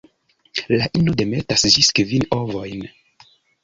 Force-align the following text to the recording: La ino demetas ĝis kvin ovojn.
La 0.81 0.87
ino 1.01 1.15
demetas 1.21 1.69
ĝis 1.77 1.93
kvin 2.01 2.29
ovojn. 2.43 2.87